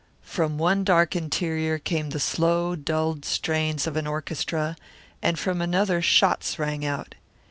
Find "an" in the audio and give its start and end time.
3.95-4.07